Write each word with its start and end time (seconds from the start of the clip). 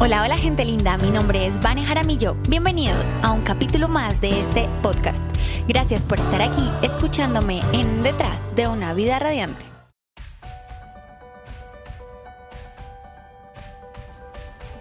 Hola, 0.00 0.22
hola 0.22 0.38
gente 0.38 0.64
linda, 0.64 0.96
mi 0.96 1.10
nombre 1.10 1.44
es 1.44 1.58
Vane 1.58 1.84
Jaramillo. 1.84 2.36
Bienvenidos 2.48 3.04
a 3.20 3.32
un 3.32 3.40
capítulo 3.40 3.88
más 3.88 4.20
de 4.20 4.30
este 4.30 4.68
podcast. 4.80 5.18
Gracias 5.66 6.02
por 6.02 6.20
estar 6.20 6.40
aquí 6.40 6.70
escuchándome 6.82 7.62
en 7.72 8.04
Detrás 8.04 8.54
de 8.54 8.68
una 8.68 8.94
vida 8.94 9.18
radiante. 9.18 9.60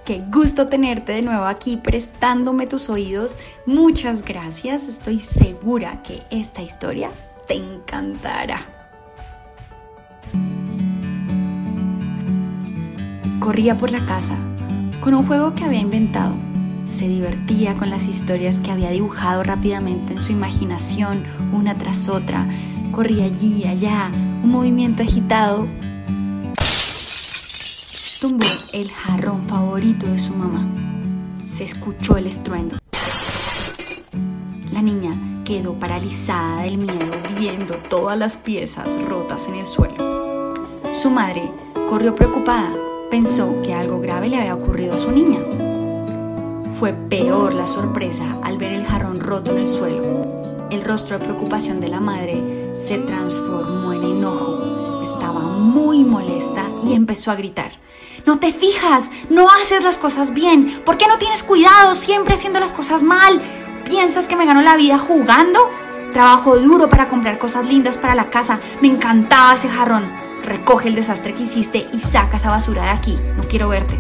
Qué 0.06 0.20
gusto 0.32 0.68
tenerte 0.68 1.14
de 1.14 1.24
nuevo 1.24 1.46
aquí 1.46 1.78
prestándome 1.78 2.68
tus 2.68 2.88
oídos. 2.88 3.40
Muchas 3.66 4.24
gracias. 4.24 4.88
Estoy 4.88 5.20
segura 5.20 6.04
que 6.04 6.22
esta 6.30 6.62
historia 6.62 7.10
te 7.48 7.56
encantará. 7.56 8.60
Corría 13.40 13.76
por 13.76 13.90
la 13.90 14.06
casa 14.06 14.38
con 15.08 15.14
un 15.14 15.26
juego 15.26 15.54
que 15.54 15.64
había 15.64 15.80
inventado. 15.80 16.36
Se 16.84 17.08
divertía 17.08 17.76
con 17.76 17.90
las 17.90 18.10
historias 18.10 18.60
que 18.60 18.72
había 18.72 18.90
dibujado 18.90 19.42
rápidamente 19.42 20.12
en 20.12 20.20
su 20.20 20.34
imaginación, 20.34 21.24
una 21.54 21.78
tras 21.78 22.10
otra. 22.10 22.46
Corría 22.92 23.24
allí 23.24 23.64
allá, 23.64 24.12
un 24.44 24.52
movimiento 24.52 25.04
agitado. 25.04 25.66
Tumbó 28.20 28.48
el 28.74 28.92
jarrón 28.92 29.44
favorito 29.44 30.08
de 30.08 30.20
su 30.20 30.34
mamá. 30.34 30.68
Se 31.46 31.64
escuchó 31.64 32.18
el 32.18 32.28
estruendo. 32.28 32.76
La 34.74 34.82
niña 34.82 35.14
quedó 35.46 35.72
paralizada 35.76 36.64
del 36.64 36.80
miedo 36.80 37.14
viendo 37.40 37.76
todas 37.76 38.18
las 38.18 38.36
piezas 38.36 39.02
rotas 39.04 39.48
en 39.48 39.56
el 39.56 39.68
suelo. 39.68 40.54
Su 40.94 41.10
madre 41.10 41.50
corrió 41.88 42.14
preocupada 42.14 42.74
pensó 43.10 43.62
que 43.62 43.74
algo 43.74 44.00
grave 44.00 44.30
le 44.30 44.38
había 44.38 44.56
ocurrido 44.56 44.96
a 44.96 45.00
su 45.00 45.12
niña. 45.12 45.40
Fue 46.70 46.94
peor 46.94 47.54
la 47.54 47.68
sorpresa 47.68 48.38
al 48.44 48.58
ver 48.58 48.74
el 48.74 48.86
jarrón 48.86 49.20
roto 49.20 49.52
en 49.52 49.60
el 49.60 49.68
suelo. 49.68 50.42
El 50.70 50.84
rostro 50.84 51.18
de 51.18 51.26
preocupación 51.26 51.80
de 51.80 51.88
la 51.88 52.00
madre 52.00 52.72
se 52.76 52.98
transformó 53.00 53.94
en 53.94 54.04
enojo. 54.04 55.02
Estaba 55.04 55.40
muy 55.40 56.04
molesta 56.04 56.64
y 56.84 56.94
empezó 56.94 57.32
a 57.32 57.36
gritar. 57.36 57.72
No 58.26 58.40
te 58.40 58.52
fijas, 58.52 59.10
no 59.30 59.50
haces 59.50 59.84
las 59.84 59.98
cosas 59.98 60.34
bien. 60.34 60.82
¿Por 60.86 60.98
qué 60.98 61.08
no 61.08 61.18
tienes 61.18 61.44
cuidado 61.44 61.96
siempre 61.96 62.36
haciendo 62.36 62.60
las 62.60 62.74
cosas 62.74 63.02
mal? 63.02 63.42
¿Piensas 63.86 64.28
que 64.28 64.36
me 64.36 64.46
gano 64.46 64.62
la 64.62 64.76
vida 64.76 65.00
jugando? 65.00 65.60
Trabajo 66.12 66.58
duro 66.58 66.90
para 66.90 67.08
comprar 67.08 67.38
cosas 67.38 67.68
lindas 67.68 67.98
para 67.98 68.16
la 68.16 68.30
casa. 68.30 68.60
Me 68.82 68.90
encantaba 68.90 69.54
ese 69.54 69.70
jarrón 69.70 70.27
recoge 70.44 70.88
el 70.88 70.96
desastre 70.96 71.34
que 71.34 71.44
hiciste 71.44 71.88
y 71.94 72.00
saca 72.00 72.38
esa 72.38 72.52
basura 72.52 72.84
de 72.84 72.90
aquí. 72.90 73.18
No 73.36 73.44
quiero 73.44 73.68
verte. 73.70 73.98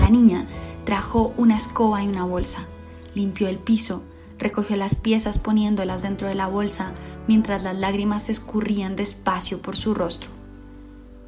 La 0.00 0.08
niña 0.10 0.46
trajo 0.84 1.32
una 1.36 1.56
escoba 1.56 2.02
y 2.02 2.08
una 2.08 2.24
bolsa, 2.24 2.66
limpió 3.14 3.48
el 3.48 3.58
piso, 3.58 4.02
recogió 4.38 4.76
las 4.76 4.94
piezas 4.94 5.38
poniéndolas 5.38 6.02
dentro 6.02 6.28
de 6.28 6.34
la 6.34 6.46
bolsa 6.46 6.92
mientras 7.26 7.62
las 7.62 7.76
lágrimas 7.76 8.28
escurrían 8.28 8.96
despacio 8.96 9.60
por 9.60 9.76
su 9.76 9.94
rostro. 9.94 10.30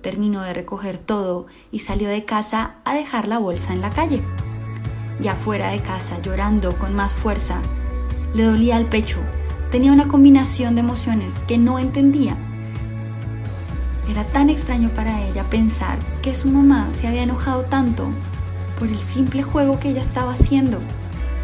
Terminó 0.02 0.42
de 0.42 0.54
recoger 0.54 0.98
todo 0.98 1.46
y 1.72 1.80
salió 1.80 2.08
de 2.08 2.24
casa 2.24 2.76
a 2.84 2.94
dejar 2.94 3.26
la 3.26 3.38
bolsa 3.38 3.72
en 3.72 3.80
la 3.80 3.90
calle. 3.90 4.22
Ya 5.20 5.34
fuera 5.34 5.70
de 5.70 5.82
casa, 5.82 6.22
llorando 6.22 6.78
con 6.78 6.94
más 6.94 7.12
fuerza, 7.12 7.60
le 8.32 8.44
dolía 8.44 8.76
el 8.76 8.86
pecho 8.86 9.18
tenía 9.70 9.92
una 9.92 10.08
combinación 10.08 10.74
de 10.74 10.80
emociones 10.80 11.44
que 11.46 11.58
no 11.58 11.78
entendía. 11.78 12.36
Era 14.10 14.24
tan 14.24 14.48
extraño 14.48 14.88
para 14.90 15.22
ella 15.22 15.44
pensar 15.44 15.98
que 16.22 16.34
su 16.34 16.48
mamá 16.48 16.88
se 16.90 17.06
había 17.06 17.22
enojado 17.22 17.62
tanto 17.64 18.08
por 18.78 18.88
el 18.88 18.98
simple 18.98 19.42
juego 19.42 19.78
que 19.78 19.90
ella 19.90 20.00
estaba 20.00 20.32
haciendo, 20.32 20.78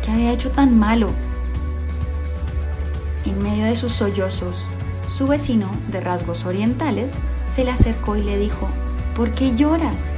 que 0.03 0.11
había 0.11 0.33
hecho 0.33 0.51
tan 0.51 0.79
malo. 0.79 1.11
En 3.27 3.43
medio 3.43 3.67
de 3.67 3.77
sus 3.77 3.93
sollozos, 3.93 4.71
su 5.09 5.27
vecino, 5.27 5.69
de 5.91 6.01
rasgos 6.01 6.47
orientales, 6.47 7.17
se 7.49 7.65
le 7.65 7.73
acercó 7.73 8.17
y 8.17 8.23
le 8.23 8.39
dijo, 8.39 8.69
¿por 9.15 9.33
qué 9.33 9.55
lloras? 9.55 10.13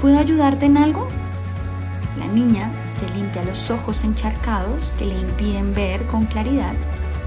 ¿Puedo 0.00 0.18
ayudarte 0.18 0.66
en 0.66 0.76
algo? 0.76 1.08
La 2.18 2.26
niña 2.26 2.70
se 2.86 3.08
limpia 3.14 3.42
los 3.44 3.70
ojos 3.70 4.04
encharcados 4.04 4.92
que 4.98 5.06
le 5.06 5.18
impiden 5.18 5.74
ver 5.74 6.06
con 6.06 6.26
claridad 6.26 6.74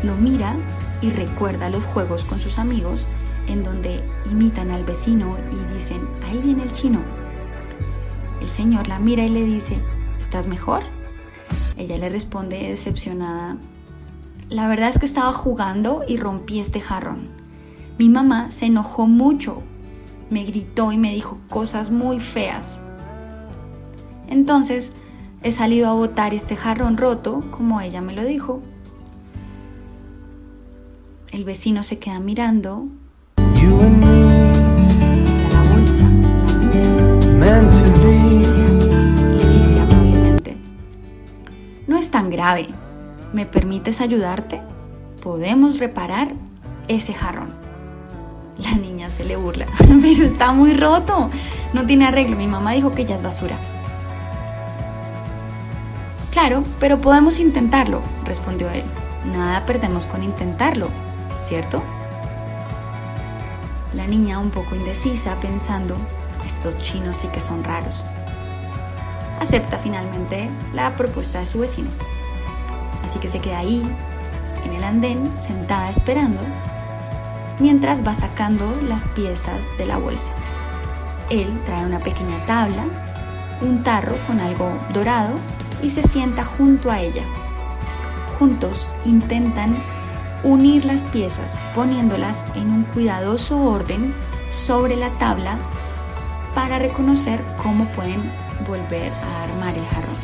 lo 0.03 0.15
mira 0.15 0.55
y 1.01 1.09
recuerda 1.09 1.69
los 1.69 1.83
juegos 1.83 2.23
con 2.23 2.39
sus 2.39 2.59
amigos 2.59 3.05
en 3.47 3.63
donde 3.63 4.03
imitan 4.31 4.71
al 4.71 4.83
vecino 4.83 5.35
y 5.51 5.73
dicen, 5.73 6.07
ahí 6.25 6.39
viene 6.39 6.63
el 6.63 6.71
chino. 6.71 6.99
El 8.41 8.47
señor 8.47 8.87
la 8.87 8.99
mira 8.99 9.25
y 9.25 9.29
le 9.29 9.43
dice, 9.43 9.77
¿estás 10.19 10.47
mejor? 10.47 10.83
Ella 11.77 11.97
le 11.97 12.09
responde 12.09 12.69
decepcionada, 12.69 13.57
la 14.49 14.67
verdad 14.67 14.89
es 14.89 14.97
que 14.97 15.05
estaba 15.05 15.31
jugando 15.31 16.03
y 16.07 16.17
rompí 16.17 16.59
este 16.59 16.81
jarrón. 16.81 17.27
Mi 17.97 18.09
mamá 18.09 18.51
se 18.51 18.65
enojó 18.65 19.05
mucho, 19.05 19.61
me 20.29 20.43
gritó 20.43 20.91
y 20.91 20.97
me 20.97 21.13
dijo 21.13 21.37
cosas 21.49 21.91
muy 21.91 22.19
feas. 22.19 22.81
Entonces 24.27 24.93
he 25.43 25.51
salido 25.51 25.87
a 25.87 25.93
botar 25.93 26.33
este 26.33 26.55
jarrón 26.55 26.97
roto 26.97 27.43
como 27.51 27.79
ella 27.79 28.01
me 28.01 28.13
lo 28.13 28.23
dijo 28.23 28.61
el 31.31 31.43
vecino 31.43 31.83
se 31.83 31.99
queda 31.99 32.19
mirando. 32.19 32.87
la 33.45 33.61
bolsa, 35.73 36.03
la 37.39 37.61
le 37.61 39.59
dice 39.59 39.79
amablemente, 39.79 40.57
no 41.87 41.97
es 41.97 42.09
tan 42.09 42.29
grave. 42.29 42.67
¿Me 43.31 43.45
permites 43.45 44.01
ayudarte? 44.01 44.59
Podemos 45.21 45.77
reparar 45.77 46.33
ese 46.87 47.13
jarrón. 47.13 47.49
La 48.57 48.71
niña 48.71 49.09
se 49.09 49.23
le 49.23 49.35
burla, 49.35 49.67
pero 50.01 50.25
está 50.25 50.51
muy 50.51 50.73
roto. 50.73 51.29
No 51.73 51.85
tiene 51.85 52.05
arreglo. 52.05 52.35
Mi 52.35 52.47
mamá 52.47 52.71
dijo 52.71 52.93
que 52.93 53.05
ya 53.05 53.15
es 53.15 53.23
basura. 53.23 53.57
Claro, 56.31 56.63
pero 56.79 56.99
podemos 56.99 57.39
intentarlo, 57.39 58.01
respondió 58.25 58.69
él. 58.71 58.83
Nada 59.31 59.65
perdemos 59.65 60.07
con 60.07 60.23
intentarlo, 60.23 60.89
¿cierto? 61.49 61.81
La 63.95 64.05
niña 64.05 64.37
un 64.37 64.51
poco 64.51 64.75
indecisa 64.75 65.33
pensando, 65.41 65.97
estos 66.45 66.77
chinos 66.77 67.17
sí 67.17 67.27
que 67.29 67.41
son 67.41 67.63
raros. 67.63 68.05
Acepta 69.39 69.79
finalmente 69.79 70.47
la 70.73 70.95
propuesta 70.95 71.39
de 71.39 71.47
su 71.47 71.59
vecino. 71.59 71.89
Así 73.03 73.17
que 73.17 73.27
se 73.27 73.39
queda 73.39 73.57
ahí, 73.57 73.81
en 74.63 74.73
el 74.73 74.83
andén, 74.83 75.33
sentada 75.39 75.89
esperando, 75.89 76.39
mientras 77.59 78.05
va 78.05 78.13
sacando 78.13 78.79
las 78.87 79.05
piezas 79.05 79.75
de 79.79 79.87
la 79.87 79.97
bolsa. 79.97 80.33
Él 81.31 81.59
trae 81.65 81.83
una 81.83 81.99
pequeña 81.99 82.45
tabla, 82.45 82.83
un 83.61 83.83
tarro 83.83 84.17
con 84.27 84.39
algo 84.39 84.69
dorado 84.93 85.33
y 85.81 85.89
se 85.89 86.03
sienta 86.03 86.45
junto 86.45 86.91
a 86.91 87.01
ella. 87.01 87.23
Juntos 88.37 88.91
intentan 89.03 89.75
unir 90.43 90.85
las 90.85 91.05
piezas 91.05 91.59
poniéndolas 91.75 92.45
en 92.55 92.71
un 92.71 92.83
cuidadoso 92.83 93.59
orden 93.61 94.13
sobre 94.51 94.95
la 94.95 95.09
tabla 95.11 95.57
para 96.55 96.79
reconocer 96.79 97.41
cómo 97.61 97.85
pueden 97.89 98.21
volver 98.67 99.11
a 99.11 99.43
armar 99.43 99.75
el 99.75 99.85
jarrón. 99.85 100.15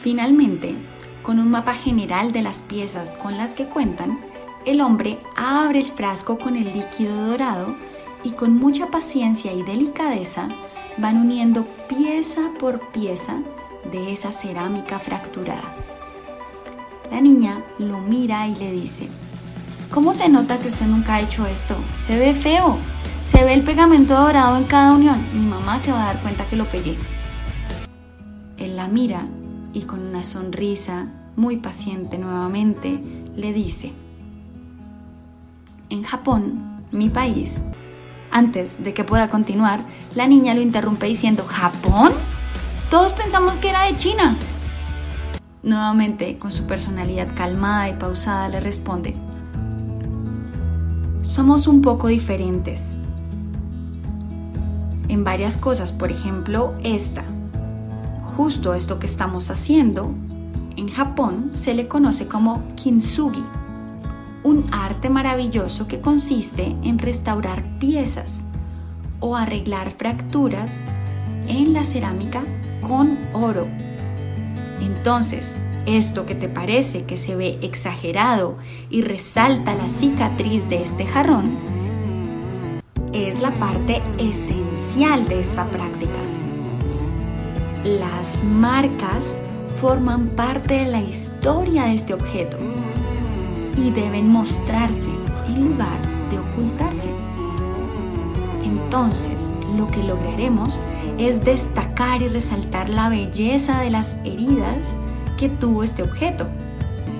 Finalmente, 0.00 0.74
con 1.22 1.38
un 1.38 1.50
mapa 1.50 1.74
general 1.74 2.32
de 2.32 2.42
las 2.42 2.62
piezas 2.62 3.12
con 3.14 3.36
las 3.36 3.52
que 3.52 3.66
cuentan, 3.66 4.20
el 4.64 4.80
hombre 4.80 5.18
abre 5.36 5.80
el 5.80 5.92
frasco 5.92 6.38
con 6.38 6.56
el 6.56 6.72
líquido 6.72 7.26
dorado 7.26 7.76
y 8.24 8.30
con 8.30 8.56
mucha 8.56 8.86
paciencia 8.86 9.52
y 9.52 9.62
delicadeza 9.62 10.48
van 10.98 11.18
uniendo 11.18 11.66
pieza 11.88 12.50
por 12.58 12.80
pieza 12.90 13.38
de 13.90 14.12
esa 14.12 14.32
cerámica 14.32 14.98
fracturada. 14.98 15.89
La 17.10 17.20
niña 17.20 17.64
lo 17.78 17.98
mira 17.98 18.46
y 18.46 18.54
le 18.54 18.70
dice, 18.70 19.08
¿cómo 19.90 20.12
se 20.12 20.28
nota 20.28 20.58
que 20.58 20.68
usted 20.68 20.86
nunca 20.86 21.16
ha 21.16 21.20
hecho 21.20 21.46
esto? 21.46 21.74
Se 21.98 22.16
ve 22.16 22.34
feo, 22.34 22.78
se 23.22 23.42
ve 23.42 23.54
el 23.54 23.62
pegamento 23.62 24.14
dorado 24.14 24.56
en 24.56 24.64
cada 24.64 24.92
unión. 24.92 25.18
Mi 25.34 25.44
mamá 25.44 25.78
se 25.78 25.90
va 25.90 26.02
a 26.02 26.06
dar 26.12 26.22
cuenta 26.22 26.44
que 26.44 26.56
lo 26.56 26.66
pegué. 26.66 26.96
Él 28.58 28.76
la 28.76 28.86
mira 28.86 29.26
y 29.72 29.82
con 29.82 30.00
una 30.00 30.22
sonrisa 30.22 31.08
muy 31.34 31.56
paciente 31.56 32.16
nuevamente 32.16 33.00
le 33.36 33.52
dice, 33.52 33.92
en 35.88 36.04
Japón, 36.04 36.84
mi 36.92 37.08
país, 37.08 37.62
antes 38.30 38.84
de 38.84 38.94
que 38.94 39.02
pueda 39.02 39.28
continuar, 39.28 39.80
la 40.14 40.28
niña 40.28 40.54
lo 40.54 40.60
interrumpe 40.60 41.06
diciendo, 41.06 41.44
¿Japón? 41.46 42.12
Todos 42.90 43.12
pensamos 43.12 43.58
que 43.58 43.70
era 43.70 43.86
de 43.86 43.96
China. 43.96 44.36
Nuevamente, 45.62 46.38
con 46.38 46.52
su 46.52 46.66
personalidad 46.66 47.28
calmada 47.34 47.88
y 47.88 47.94
pausada, 47.94 48.48
le 48.48 48.60
responde, 48.60 49.14
somos 51.22 51.66
un 51.66 51.82
poco 51.82 52.08
diferentes. 52.08 52.96
en 55.10 55.24
varias 55.24 55.56
cosas, 55.56 55.92
por 55.92 56.12
ejemplo, 56.12 56.72
esta. 56.84 57.24
Justo 58.36 58.74
esto 58.74 59.00
que 59.00 59.06
estamos 59.06 59.50
haciendo, 59.50 60.14
en 60.76 60.88
Japón 60.88 61.48
se 61.50 61.74
le 61.74 61.88
conoce 61.88 62.28
como 62.28 62.62
kintsugi, 62.76 63.42
un 64.44 64.66
arte 64.72 65.10
maravilloso 65.10 65.88
que 65.88 66.00
consiste 66.00 66.76
en 66.84 67.00
restaurar 67.00 67.64
piezas 67.80 68.44
o 69.18 69.36
arreglar 69.36 69.90
fracturas 69.90 70.80
en 71.48 71.72
la 71.72 71.82
cerámica 71.82 72.44
con 72.80 73.18
oro. 73.32 73.66
Entonces, 74.80 75.60
esto 75.86 76.26
que 76.26 76.34
te 76.34 76.48
parece 76.48 77.04
que 77.04 77.16
se 77.16 77.36
ve 77.36 77.58
exagerado 77.62 78.56
y 78.90 79.02
resalta 79.02 79.74
la 79.74 79.88
cicatriz 79.88 80.68
de 80.68 80.82
este 80.82 81.06
jarrón, 81.06 81.50
es 83.12 83.40
la 83.40 83.50
parte 83.52 84.00
esencial 84.18 85.26
de 85.26 85.40
esta 85.40 85.66
práctica. 85.66 86.12
Las 87.84 88.44
marcas 88.44 89.36
forman 89.80 90.28
parte 90.28 90.74
de 90.74 90.86
la 90.86 91.00
historia 91.00 91.84
de 91.84 91.94
este 91.94 92.14
objeto 92.14 92.58
y 93.76 93.90
deben 93.90 94.28
mostrarse 94.28 95.08
en 95.48 95.70
lugar 95.70 95.98
de 96.30 96.38
ocultarse. 96.38 97.08
Entonces, 98.64 99.54
lo 99.76 99.86
que 99.86 100.02
lograremos 100.02 100.78
es 100.78 100.99
destacar 101.20 102.22
y 102.22 102.28
resaltar 102.28 102.88
la 102.88 103.10
belleza 103.10 103.80
de 103.80 103.90
las 103.90 104.16
heridas 104.24 104.78
que 105.38 105.50
tuvo 105.50 105.84
este 105.84 106.02
objeto, 106.02 106.46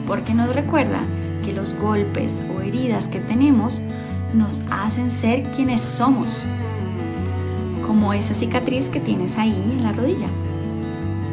porque 0.06 0.32
nos 0.32 0.54
recuerda 0.54 1.00
que 1.44 1.52
los 1.52 1.74
golpes 1.74 2.40
o 2.56 2.62
heridas 2.62 3.08
que 3.08 3.20
tenemos 3.20 3.82
nos 4.32 4.62
hacen 4.70 5.10
ser 5.10 5.42
quienes 5.42 5.82
somos, 5.82 6.42
como 7.86 8.14
esa 8.14 8.32
cicatriz 8.32 8.88
que 8.88 9.00
tienes 9.00 9.36
ahí 9.36 9.76
en 9.76 9.82
la 9.82 9.92
rodilla. 9.92 10.28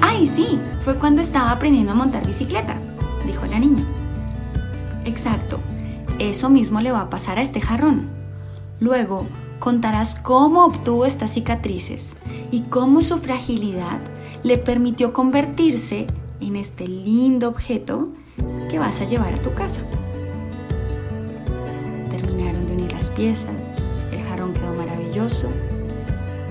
¡Ay, 0.02 0.28
sí! 0.28 0.60
Fue 0.84 0.96
cuando 0.96 1.22
estaba 1.22 1.52
aprendiendo 1.52 1.94
a 1.94 1.96
montar 1.96 2.28
bicicleta, 2.28 2.76
dijo 3.26 3.46
la 3.46 3.60
niña. 3.60 3.84
Exacto, 5.06 5.60
eso 6.20 6.50
mismo 6.50 6.82
le 6.82 6.92
va 6.92 7.02
a 7.02 7.10
pasar 7.10 7.40
a 7.40 7.44
este 7.44 7.62
jarrón. 7.62 8.10
Luego 8.82 9.26
contarás 9.68 10.16
cómo 10.16 10.64
obtuvo 10.64 11.06
estas 11.06 11.34
cicatrices 11.34 12.16
y 12.52 12.62
cómo 12.62 13.02
su 13.02 13.18
fragilidad 13.18 14.00
le 14.42 14.58
permitió 14.58 15.12
convertirse 15.12 16.08
en 16.40 16.56
este 16.56 16.88
lindo 16.88 17.50
objeto 17.50 18.08
que 18.70 18.80
vas 18.80 19.02
a 19.02 19.04
llevar 19.04 19.34
a 19.34 19.42
tu 19.42 19.54
casa. 19.56 19.82
Terminaron 22.10 22.66
de 22.66 22.76
unir 22.76 22.94
las 22.94 23.10
piezas, 23.10 23.76
el 24.14 24.24
jarrón 24.24 24.54
quedó 24.54 24.74
maravilloso. 24.74 25.50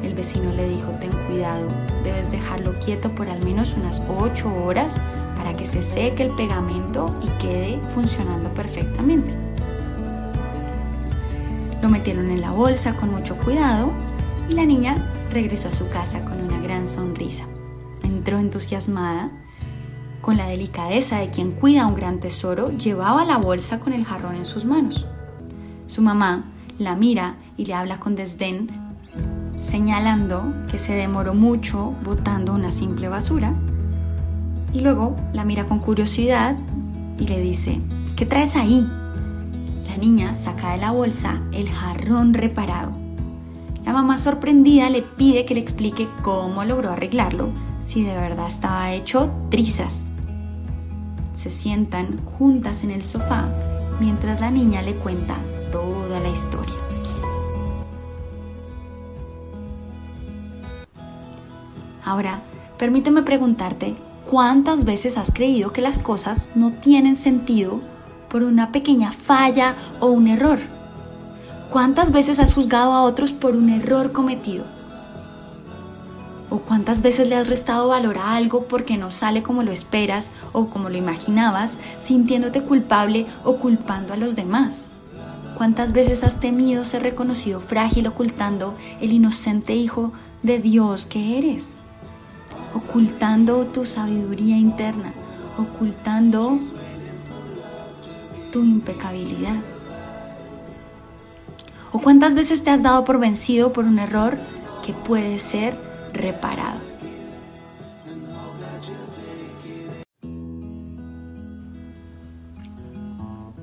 El 0.02 0.12
vecino 0.12 0.52
le 0.52 0.68
dijo, 0.68 0.90
ten 1.00 1.10
cuidado, 1.26 1.68
debes 2.04 2.30
dejarlo 2.30 2.78
quieto 2.84 3.08
por 3.14 3.30
al 3.30 3.42
menos 3.42 3.76
unas 3.78 4.02
8 4.10 4.46
horas 4.62 4.92
para 5.38 5.56
que 5.56 5.64
se 5.64 5.82
seque 5.82 6.22
el 6.22 6.32
pegamento 6.32 7.18
y 7.22 7.28
quede 7.40 7.80
funcionando 7.94 8.52
perfectamente. 8.52 9.45
Lo 11.86 11.92
metieron 11.92 12.32
en 12.32 12.40
la 12.40 12.50
bolsa 12.50 12.96
con 12.96 13.12
mucho 13.12 13.36
cuidado 13.36 13.92
y 14.50 14.54
la 14.54 14.66
niña 14.66 15.08
regresó 15.30 15.68
a 15.68 15.72
su 15.72 15.88
casa 15.88 16.24
con 16.24 16.42
una 16.42 16.58
gran 16.58 16.88
sonrisa. 16.88 17.44
Entró 18.02 18.40
entusiasmada. 18.40 19.30
Con 20.20 20.36
la 20.36 20.48
delicadeza 20.48 21.20
de 21.20 21.30
quien 21.30 21.52
cuida 21.52 21.86
un 21.86 21.94
gran 21.94 22.18
tesoro, 22.18 22.76
llevaba 22.76 23.24
la 23.24 23.36
bolsa 23.36 23.78
con 23.78 23.92
el 23.92 24.04
jarrón 24.04 24.34
en 24.34 24.46
sus 24.46 24.64
manos. 24.64 25.06
Su 25.86 26.02
mamá 26.02 26.46
la 26.80 26.96
mira 26.96 27.36
y 27.56 27.66
le 27.66 27.74
habla 27.74 28.00
con 28.00 28.16
desdén, 28.16 28.66
señalando 29.56 30.42
que 30.68 30.78
se 30.78 30.92
demoró 30.92 31.34
mucho 31.34 31.94
botando 32.02 32.52
una 32.52 32.72
simple 32.72 33.08
basura. 33.08 33.52
Y 34.72 34.80
luego 34.80 35.14
la 35.32 35.44
mira 35.44 35.66
con 35.66 35.78
curiosidad 35.78 36.56
y 37.16 37.28
le 37.28 37.40
dice, 37.40 37.78
¿qué 38.16 38.26
traes 38.26 38.56
ahí? 38.56 38.84
Niña 39.96 40.34
saca 40.34 40.72
de 40.72 40.78
la 40.78 40.90
bolsa 40.90 41.43
el 41.52 41.69
jarrón 41.69 42.34
reparado. 42.34 42.93
La 43.84 43.93
mamá 43.93 44.19
sorprendida 44.19 44.90
le 44.90 45.02
pide 45.02 45.44
que 45.44 45.54
le 45.54 45.60
explique 45.60 46.08
cómo 46.22 46.64
logró 46.64 46.90
arreglarlo 46.90 47.50
si 47.82 48.02
de 48.02 48.14
verdad 48.14 48.48
estaba 48.48 48.93
hecho 48.93 49.31
trizas. 49.50 50.04
Se 51.34 51.50
sientan 51.50 52.20
juntas 52.25 52.82
en 52.82 52.90
el 52.90 53.04
sofá 53.04 53.48
mientras 54.00 54.40
la 54.40 54.50
niña 54.50 54.82
le 54.82 54.94
cuenta 54.96 55.37
toda 55.70 56.20
la 56.20 56.28
historia. 56.28 56.75
Ahora, 62.04 62.40
permíteme 62.78 63.22
preguntarte, 63.22 63.96
¿cuántas 64.31 64.84
veces 64.84 65.16
has 65.16 65.31
creído 65.31 65.72
que 65.72 65.81
las 65.82 65.99
cosas 65.99 66.49
no 66.54 66.72
tienen 66.72 67.16
sentido 67.16 67.81
por 68.28 68.43
una 68.43 68.73
pequeña 68.73 69.12
falla 69.12 69.75
o 70.00 70.06
un 70.06 70.28
error? 70.28 70.58
¿Cuántas 71.70 72.12
veces 72.12 72.38
has 72.38 72.55
juzgado 72.55 72.93
a 72.93 73.02
otros 73.02 73.32
por 73.32 73.56
un 73.56 73.69
error 73.69 74.12
cometido? 74.12 74.64
¿O 76.49 76.58
cuántas 76.58 77.02
veces 77.02 77.28
le 77.28 77.34
has 77.34 77.49
restado 77.49 77.88
valor 77.88 78.19
a 78.19 78.37
algo 78.37 78.64
porque 78.69 78.96
no 78.96 79.11
sale 79.11 79.43
como 79.43 79.62
lo 79.62 79.73
esperas 79.73 80.31
o 80.52 80.67
como 80.67 80.88
lo 80.88 80.96
imaginabas, 80.96 81.76
sintiéndote 82.00 82.62
culpable 82.62 83.26
o 83.44 83.56
culpando 83.56 84.14
a 84.14 84.17
los 84.17 84.37
demás? 84.37 84.87
¿Cuántas 85.56 85.93
veces 85.93 86.23
has 86.23 86.38
temido 86.38 86.84
ser 86.84 87.02
reconocido 87.02 87.61
frágil 87.61 88.06
ocultando 88.06 88.75
el 89.00 89.12
inocente 89.12 89.75
hijo 89.75 90.12
de 90.43 90.61
Dios 90.61 91.06
que 91.06 91.38
eres? 91.38 91.76
Ocultando 92.75 93.64
tu 93.64 93.87
sabiduría 93.87 94.56
interna, 94.56 95.12
ocultando 95.58 96.58
tu 98.56 98.64
impecabilidad. 98.64 99.56
¿O 101.92 102.00
cuántas 102.00 102.34
veces 102.34 102.64
te 102.64 102.70
has 102.70 102.82
dado 102.82 103.04
por 103.04 103.18
vencido 103.18 103.70
por 103.74 103.84
un 103.84 103.98
error 103.98 104.38
que 104.82 104.94
puede 104.94 105.38
ser 105.38 105.78
reparado? 106.14 106.80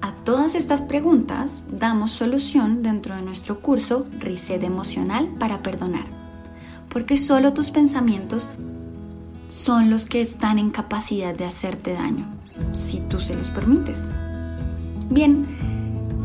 A 0.01 0.13
todas 0.23 0.53
estas 0.53 0.83
preguntas 0.83 1.65
damos 1.71 2.11
solución 2.11 2.83
dentro 2.83 3.15
de 3.15 3.23
nuestro 3.23 3.61
curso 3.61 4.05
Reset 4.19 4.61
Emocional 4.61 5.33
para 5.39 5.63
Perdonar, 5.63 6.05
porque 6.89 7.17
solo 7.17 7.53
tus 7.53 7.71
pensamientos 7.71 8.51
son 9.47 9.89
los 9.89 10.05
que 10.05 10.21
están 10.21 10.59
en 10.59 10.69
capacidad 10.69 11.33
de 11.33 11.45
hacerte 11.45 11.93
daño, 11.93 12.27
si 12.73 13.00
tú 13.00 13.19
se 13.19 13.33
los 13.33 13.50
permites. 13.50 14.12
Bien, 15.10 15.45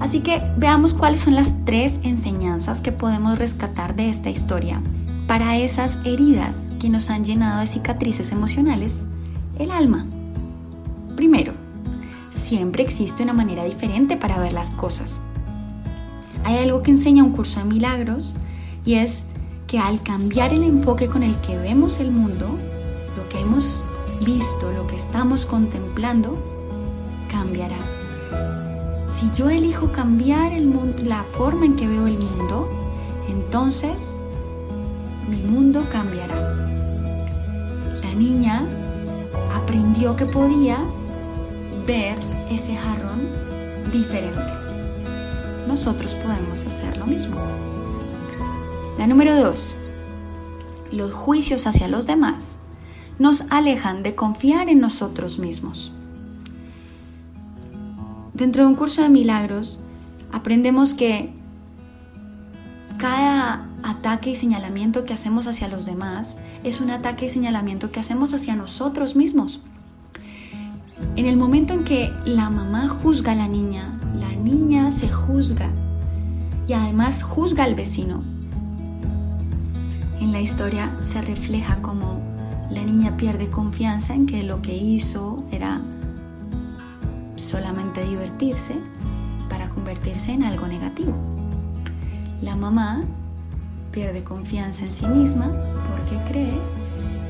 así 0.01 0.21
que 0.21 0.43
veamos 0.57 0.95
cuáles 0.95 1.21
son 1.21 1.35
las 1.35 1.53
tres 1.65 2.01
enseñanzas 2.03 2.81
que 2.81 2.93
podemos 2.93 3.39
rescatar 3.39 3.97
de 3.97 4.11
esta 4.11 4.31
historia 4.31 4.81
para 5.27 5.59
esas 5.59 5.99
heridas 6.05 6.73
que 6.81 6.89
nos 6.89 7.11
han 7.11 7.25
llenado 7.25 7.61
de 7.61 7.67
cicatrices 7.67 8.33
emocionales, 8.33 9.05
el 9.59 9.71
alma. 9.71 10.07
Primero, 11.17 11.53
siempre 12.31 12.83
existe 12.83 13.23
una 13.23 13.35
manera 13.35 13.65
diferente 13.65 14.17
para 14.17 14.39
ver 14.39 14.53
las 14.53 14.71
cosas. 14.71 15.21
Hay 16.45 16.57
algo 16.59 16.83
que 16.83 16.93
enseña 16.93 17.25
un 17.25 17.33
curso 17.33 17.59
de 17.59 17.67
milagros 17.67 18.35
y 18.87 18.95
es 18.95 19.25
que 19.67 19.79
al 19.79 20.03
cambiar 20.03 20.55
el 20.55 20.63
enfoque 20.63 21.09
con 21.09 21.23
el 21.23 21.39
que 21.43 21.59
vemos 21.59 22.01
el 22.01 22.11
mundo, 22.11 22.59
lo 23.17 23.29
que 23.29 23.39
hemos 23.39 23.85
visto, 24.25 24.73
lo 24.73 24.87
que 24.87 24.97
estamos 24.97 25.45
contemplando, 25.45 26.43
cambiará. 27.31 27.98
Si 29.07 29.31
yo 29.33 29.51
elijo 29.51 29.91
cambiar 29.93 30.53
la 31.05 31.25
forma 31.33 31.67
en 31.67 31.77
que 31.77 31.89
veo 31.89 32.07
el 32.07 32.19
mundo, 32.19 32.69
entonces 33.29 34.19
mi 35.29 35.43
mundo 35.43 35.85
cambiará. 35.91 36.55
La 38.03 38.15
niña 38.15 38.67
aprendió 39.55 40.15
que 40.17 40.25
podía 40.25 40.79
ver 41.87 42.19
ese 42.51 42.77
jarrón 42.77 43.29
diferente. 43.93 44.53
Nosotros 45.67 46.15
podemos 46.15 46.65
hacer 46.65 46.97
lo 46.97 47.07
mismo. 47.07 47.37
La 48.99 49.07
número 49.07 49.35
dos, 49.37 49.77
los 50.91 51.13
juicios 51.13 51.67
hacia 51.67 51.89
los 51.89 52.07
demás 52.07 52.59
nos 53.19 53.45
alejan 53.51 54.03
de 54.03 54.15
confiar 54.15 54.69
en 54.69 54.81
nosotros 54.81 55.39
mismos. 55.39 55.93
Dentro 58.39 58.63
de 58.63 58.69
un 58.69 58.77
curso 58.77 59.03
de 59.03 59.09
milagros 59.09 59.81
aprendemos 60.31 60.95
que 60.95 61.33
cada 62.97 63.67
ataque 63.83 64.31
y 64.31 64.37
señalamiento 64.37 65.05
que 65.05 65.13
hacemos 65.13 65.49
hacia 65.49 65.67
los 65.67 65.87
demás 65.87 66.39
es 66.63 66.81
un 66.81 66.93
ataque 66.93 67.27
y 67.27 67.31
señalamiento 67.31 67.91
que 67.91 67.99
hacemos 67.99 68.35
hacia 68.35 68.55
nosotros 68.55 69.17
mismos. 69.17 69.61
En 71.17 71.27
el 71.27 71.37
momento 71.37 71.75
en 71.75 71.83
que 71.83 72.13
la 72.27 72.49
mamá 72.49 72.89
juzga 72.89 73.33
a 73.33 73.35
la 73.35 73.49
niña, 73.49 73.99
la 74.15 74.31
niña 74.31 74.93
se 74.93 75.09
juzga 75.09 75.69
y 76.69 76.75
además 76.75 77.25
juzga 77.25 77.65
al 77.65 77.75
vecino. 77.75 78.23
En 80.21 80.31
la 80.31 80.41
historia 80.41 80.97
se 81.01 81.23
refleja 81.23 81.83
como 81.83 82.21
la 82.71 82.85
niña 82.85 83.17
pierde 83.17 83.51
confianza 83.51 84.15
en 84.15 84.27
que 84.27 84.45
lo 84.45 84.63
que 84.63 84.77
hizo 84.77 85.43
era 85.51 85.81
solamente 87.41 88.05
divertirse 88.05 88.75
para 89.49 89.69
convertirse 89.69 90.33
en 90.33 90.45
algo 90.45 90.67
negativo. 90.67 91.15
La 92.43 92.57
mamá 92.57 93.05
pierde 93.93 94.23
confianza 94.23 94.85
en 94.85 94.93
sí 94.93 95.07
misma 95.07 95.53
porque 95.91 96.31
cree 96.31 96.59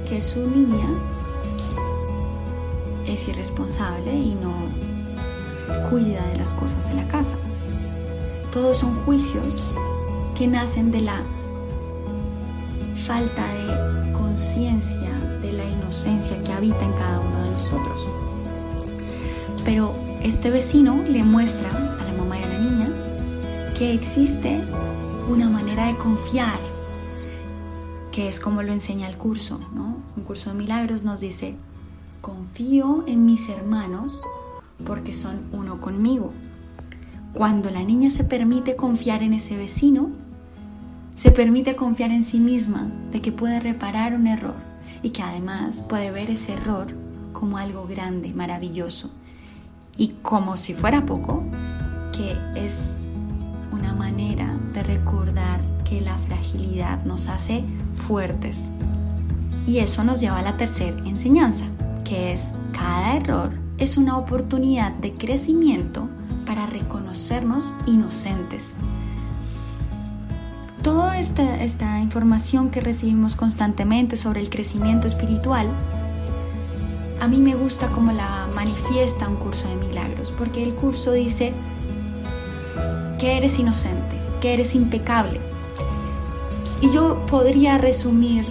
que 0.08 0.20
su 0.20 0.40
niña 0.40 0.88
es 3.06 3.28
irresponsable 3.28 4.12
y 4.12 4.34
no 4.34 4.52
cuida 5.88 6.26
de 6.28 6.36
las 6.36 6.52
cosas 6.52 6.86
de 6.88 6.94
la 6.94 7.08
casa. 7.08 7.36
Todos 8.52 8.78
son 8.78 8.94
juicios 9.04 9.66
que 10.34 10.46
nacen 10.46 10.90
de 10.90 11.02
la 11.02 11.20
falta 13.06 13.42
de 13.54 14.12
conciencia 14.12 15.10
de 15.42 15.52
la 15.52 15.64
inocencia 15.64 16.40
que 16.42 16.52
habita 16.52 16.84
en 16.84 16.92
cada 16.92 17.20
uno 17.20 17.42
de 17.44 17.50
nosotros. 17.50 18.17
Pero 19.64 19.94
este 20.22 20.50
vecino 20.50 21.02
le 21.02 21.22
muestra 21.22 21.70
a 21.70 22.04
la 22.04 22.12
mamá 22.12 22.38
y 22.38 22.42
a 22.42 22.48
la 22.48 22.58
niña 22.58 22.88
que 23.76 23.94
existe 23.94 24.60
una 25.28 25.48
manera 25.48 25.86
de 25.86 25.96
confiar, 25.96 26.58
que 28.10 28.28
es 28.28 28.40
como 28.40 28.62
lo 28.62 28.72
enseña 28.72 29.08
el 29.08 29.16
curso, 29.16 29.60
¿no? 29.74 29.96
Un 30.16 30.24
curso 30.24 30.50
de 30.50 30.56
milagros 30.56 31.04
nos 31.04 31.20
dice, 31.20 31.56
confío 32.20 33.04
en 33.06 33.24
mis 33.24 33.48
hermanos 33.48 34.22
porque 34.84 35.14
son 35.14 35.40
uno 35.52 35.80
conmigo. 35.80 36.32
Cuando 37.32 37.70
la 37.70 37.84
niña 37.84 38.10
se 38.10 38.24
permite 38.24 38.74
confiar 38.74 39.22
en 39.22 39.34
ese 39.34 39.56
vecino, 39.56 40.10
se 41.14 41.30
permite 41.30 41.76
confiar 41.76 42.10
en 42.10 42.24
sí 42.24 42.40
misma 42.40 42.90
de 43.12 43.20
que 43.20 43.32
puede 43.32 43.60
reparar 43.60 44.14
un 44.14 44.26
error 44.26 44.56
y 45.02 45.10
que 45.10 45.22
además 45.22 45.82
puede 45.82 46.10
ver 46.10 46.30
ese 46.30 46.54
error 46.54 46.88
como 47.32 47.58
algo 47.58 47.86
grande, 47.86 48.32
maravilloso 48.34 49.10
y 49.98 50.14
como 50.22 50.56
si 50.56 50.72
fuera 50.72 51.04
poco, 51.04 51.42
que 52.12 52.34
es 52.54 52.94
una 53.72 53.92
manera 53.92 54.56
de 54.72 54.82
recordar 54.82 55.60
que 55.84 56.00
la 56.00 56.16
fragilidad 56.18 57.04
nos 57.04 57.28
hace 57.28 57.64
fuertes. 57.94 58.62
Y 59.66 59.78
eso 59.80 60.04
nos 60.04 60.20
lleva 60.20 60.38
a 60.38 60.42
la 60.42 60.56
tercera 60.56 60.96
enseñanza, 61.04 61.66
que 62.04 62.32
es 62.32 62.54
cada 62.72 63.16
error 63.16 63.50
es 63.78 63.96
una 63.96 64.16
oportunidad 64.16 64.92
de 64.92 65.12
crecimiento 65.12 66.08
para 66.46 66.66
reconocernos 66.66 67.74
inocentes. 67.86 68.74
Toda 70.82 71.18
esta, 71.18 71.62
esta 71.62 72.00
información 72.00 72.70
que 72.70 72.80
recibimos 72.80 73.36
constantemente 73.36 74.16
sobre 74.16 74.40
el 74.40 74.48
crecimiento 74.48 75.06
espiritual, 75.06 75.68
a 77.20 77.28
mí 77.28 77.38
me 77.38 77.54
gusta 77.54 77.88
como 77.88 78.12
la 78.12 78.48
manifiesta 78.54 79.28
un 79.28 79.36
curso 79.36 79.68
de 79.68 79.76
milagros, 79.76 80.32
porque 80.36 80.62
el 80.62 80.74
curso 80.74 81.12
dice 81.12 81.52
que 83.18 83.36
eres 83.36 83.58
inocente, 83.58 84.16
que 84.40 84.54
eres 84.54 84.74
impecable. 84.74 85.40
Y 86.80 86.90
yo 86.90 87.26
podría 87.26 87.76
resumir 87.78 88.46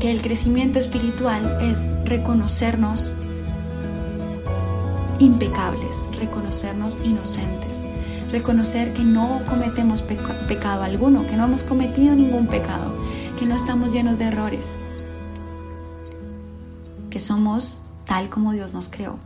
que 0.00 0.10
el 0.10 0.20
crecimiento 0.20 0.78
espiritual 0.78 1.58
es 1.62 1.94
reconocernos 2.04 3.14
impecables, 5.20 6.08
reconocernos 6.18 6.98
inocentes, 7.04 7.84
reconocer 8.32 8.92
que 8.92 9.04
no 9.04 9.40
cometemos 9.48 10.02
pecado 10.02 10.82
alguno, 10.82 11.26
que 11.26 11.36
no 11.36 11.44
hemos 11.44 11.62
cometido 11.62 12.14
ningún 12.14 12.48
pecado, 12.48 12.92
que 13.38 13.46
no 13.46 13.54
estamos 13.54 13.92
llenos 13.92 14.18
de 14.18 14.26
errores, 14.26 14.76
somos 17.20 17.82
tal 18.04 18.28
como 18.30 18.52
Dios 18.52 18.74
nos 18.74 18.88
creó. 18.88 19.18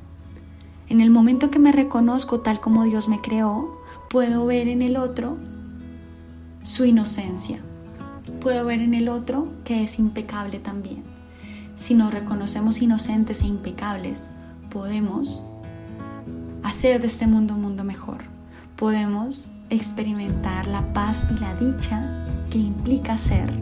En 0.88 1.00
el 1.00 1.10
momento 1.10 1.50
que 1.50 1.58
me 1.58 1.72
reconozco 1.72 2.40
tal 2.40 2.60
como 2.60 2.84
Dios 2.84 3.08
me 3.08 3.20
creó, 3.20 3.80
puedo 4.08 4.44
ver 4.46 4.66
en 4.66 4.82
el 4.82 4.96
otro 4.96 5.36
su 6.64 6.84
inocencia. 6.84 7.60
Puedo 8.40 8.64
ver 8.64 8.80
en 8.80 8.94
el 8.94 9.08
otro 9.08 9.48
que 9.64 9.82
es 9.82 9.98
impecable 9.98 10.58
también. 10.58 11.02
Si 11.76 11.94
nos 11.94 12.12
reconocemos 12.12 12.82
inocentes 12.82 13.42
e 13.42 13.46
impecables, 13.46 14.28
podemos 14.70 15.42
hacer 16.62 17.00
de 17.00 17.06
este 17.06 17.26
mundo 17.26 17.54
un 17.54 17.62
mundo 17.62 17.84
mejor. 17.84 18.18
Podemos 18.76 19.46
experimentar 19.70 20.66
la 20.66 20.92
paz 20.92 21.24
y 21.30 21.40
la 21.40 21.54
dicha 21.54 22.24
que 22.50 22.58
implica 22.58 23.16
ser 23.16 23.52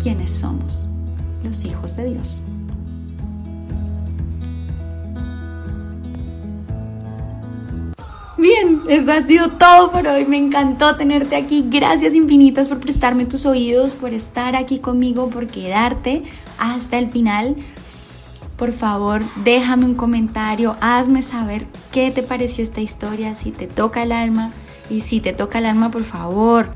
quienes 0.00 0.32
somos, 0.32 0.88
los 1.42 1.64
hijos 1.64 1.96
de 1.96 2.12
Dios. 2.12 2.42
Bien, 8.40 8.80
eso 8.88 9.12
ha 9.12 9.22
sido 9.22 9.50
todo 9.50 9.92
por 9.92 10.06
hoy. 10.06 10.24
Me 10.24 10.36
encantó 10.36 10.96
tenerte 10.96 11.36
aquí. 11.36 11.64
Gracias 11.68 12.14
infinitas 12.14 12.68
por 12.68 12.80
prestarme 12.80 13.26
tus 13.26 13.44
oídos, 13.46 13.94
por 13.94 14.14
estar 14.14 14.56
aquí 14.56 14.78
conmigo, 14.78 15.28
por 15.28 15.46
quedarte 15.46 16.22
hasta 16.58 16.98
el 16.98 17.10
final 17.10 17.56
por 18.60 18.72
favor 18.72 19.22
déjame 19.42 19.86
un 19.86 19.94
comentario, 19.94 20.76
hazme 20.82 21.22
saber 21.22 21.66
qué 21.92 22.10
te 22.10 22.22
pareció 22.22 22.62
esta 22.62 22.82
historia, 22.82 23.34
si 23.34 23.52
te 23.52 23.66
toca 23.66 24.02
el 24.02 24.12
alma 24.12 24.50
y 24.90 25.00
si 25.00 25.20
te 25.20 25.32
toca 25.32 25.60
el 25.60 25.64
alma, 25.64 25.90
por 25.90 26.04
favor, 26.04 26.74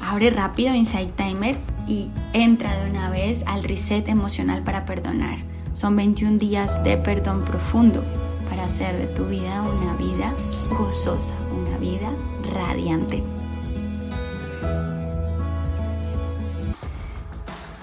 abre 0.00 0.30
rápido 0.30 0.74
Insight 0.74 1.14
Timer 1.16 1.58
y 1.86 2.08
entra 2.32 2.74
de 2.74 2.88
una 2.88 3.10
vez 3.10 3.44
al 3.46 3.64
reset 3.64 4.08
emocional 4.08 4.62
para 4.62 4.86
perdonar. 4.86 5.36
Son 5.74 5.94
21 5.94 6.38
días 6.38 6.82
de 6.84 6.96
perdón 6.96 7.44
profundo 7.44 8.02
para 8.48 8.64
hacer 8.64 8.96
de 8.96 9.06
tu 9.06 9.26
vida 9.26 9.60
una 9.60 9.94
vida 9.96 10.34
gozosa, 10.76 11.34
una 11.52 11.76
vida 11.78 12.12
radiante. 12.52 13.22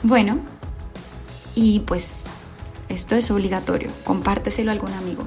Bueno, 0.03 0.39
y 1.56 1.82
pues 1.82 2.27
esto 2.89 3.15
es 3.15 3.29
obligatorio, 3.32 3.91
compárteselo 4.03 4.72
a 4.72 4.74
algún 4.74 4.94
amigo. 4.94 5.24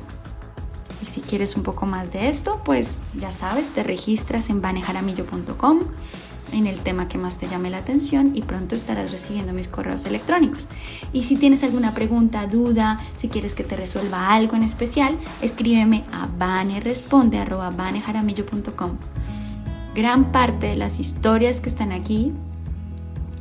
Y 1.02 1.06
si 1.06 1.20
quieres 1.20 1.56
un 1.56 1.62
poco 1.62 1.86
más 1.86 2.12
de 2.12 2.28
esto, 2.28 2.60
pues 2.64 3.02
ya 3.14 3.32
sabes, 3.32 3.70
te 3.70 3.82
registras 3.82 4.48
en 4.48 4.62
banejaramillo.com 4.62 5.80
en 6.52 6.66
el 6.66 6.80
tema 6.80 7.06
que 7.08 7.16
más 7.18 7.38
te 7.38 7.46
llame 7.48 7.70
la 7.70 7.78
atención 7.78 8.32
y 8.34 8.42
pronto 8.42 8.74
estarás 8.74 9.12
recibiendo 9.12 9.52
mis 9.52 9.68
correos 9.68 10.04
electrónicos. 10.04 10.66
Y 11.12 11.22
si 11.24 11.36
tienes 11.36 11.62
alguna 11.62 11.92
pregunta, 11.94 12.46
duda, 12.46 12.98
si 13.16 13.28
quieres 13.28 13.54
que 13.54 13.64
te 13.64 13.76
resuelva 13.76 14.34
algo 14.34 14.56
en 14.56 14.62
especial, 14.62 15.18
escríbeme 15.42 16.04
a 16.12 16.28
baneresponde.banejaramillo.com. 16.38 18.96
Gran 19.94 20.32
parte 20.32 20.66
de 20.66 20.76
las 20.76 20.98
historias 21.00 21.60
que 21.60 21.68
están 21.68 21.92
aquí 21.92 22.32